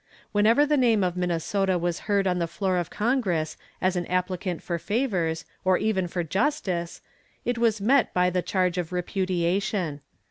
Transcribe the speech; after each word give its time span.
Whenever 0.31 0.65
the 0.65 0.77
name 0.81 1.03
of 1.03 1.15
Minnesota 1.15 1.77
was 1.77 1.99
heard 2.09 2.25
on 2.25 2.39
the 2.39 2.47
floor 2.47 2.77
of 2.77 2.89
congress 2.89 3.55
as 3.79 3.95
an 3.95 4.07
applicant 4.07 4.63
for 4.63 4.79
favors, 4.79 5.45
or 5.63 5.77
even 5.77 6.07
for 6.07 6.23
justice, 6.23 7.01
it 7.45 7.59
was 7.59 7.79
met 7.79 8.11
by 8.11 8.31
the 8.31 8.41
charge 8.41 8.79
of 8.79 8.91
repudiation. 8.91 10.01